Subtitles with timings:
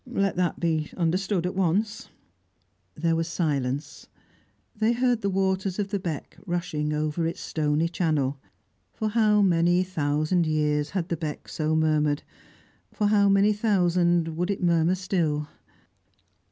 [0.07, 2.09] Let that be understood at once."
[2.95, 4.07] There was silence.
[4.75, 8.39] They heard the waters of the beck rushing over its stony channel.
[8.93, 12.23] For how many thousand years had the beck so murmured?
[12.91, 15.47] For how many thousand would it murmur still?